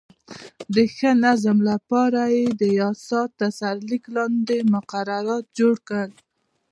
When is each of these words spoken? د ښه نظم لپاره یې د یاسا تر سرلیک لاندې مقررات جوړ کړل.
د 0.75 0.77
ښه 0.95 1.11
نظم 1.25 1.57
لپاره 1.71 2.21
یې 2.35 2.45
د 2.61 2.63
یاسا 2.79 3.21
تر 3.37 3.49
سرلیک 3.59 4.03
لاندې 4.15 4.57
مقررات 4.73 5.45
جوړ 5.59 5.75
کړل. 5.87 6.11